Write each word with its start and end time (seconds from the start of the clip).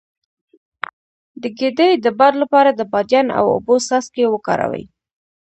د 1.41 1.43
ګیډې 1.57 1.89
د 2.03 2.05
باد 2.19 2.33
لپاره 2.41 2.69
د 2.73 2.81
بادیان 2.91 3.27
او 3.39 3.45
اوبو 3.55 3.75
څاڅکي 3.87 4.25
وکاروئ 4.29 4.83